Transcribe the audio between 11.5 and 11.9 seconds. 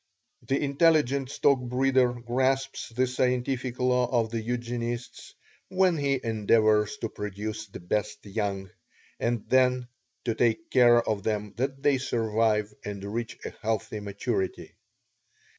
that